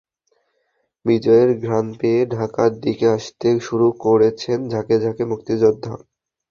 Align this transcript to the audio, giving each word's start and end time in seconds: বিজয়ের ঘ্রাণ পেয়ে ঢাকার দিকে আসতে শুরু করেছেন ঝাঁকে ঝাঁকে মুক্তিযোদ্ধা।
বিজয়ের 1.05 1.49
ঘ্রাণ 1.63 1.85
পেয়ে 1.99 2.21
ঢাকার 2.31 2.71
দিকে 2.79 3.05
আসতে 3.09 3.49
শুরু 3.67 3.87
করেছেন 4.03 4.59
ঝাঁকে 4.71 4.95
ঝাঁকে 5.03 5.23
মুক্তিযোদ্ধা। 5.31 5.93